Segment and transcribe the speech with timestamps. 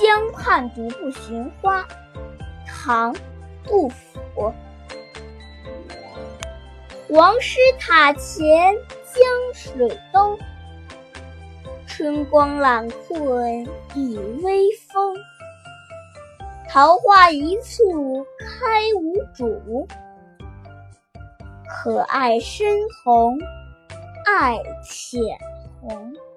[0.00, 1.86] 江畔独步寻花
[2.66, 3.14] 唐
[3.64, 4.52] 杜甫
[7.08, 8.74] 黄师塔前
[9.04, 9.24] 江
[9.54, 10.38] 水东
[11.86, 15.14] 春光懒困倚微风
[16.68, 19.86] 桃花一簇开无主
[21.68, 22.66] 可爱深
[23.04, 23.38] 红
[24.24, 25.20] 爱浅
[25.80, 26.31] 红。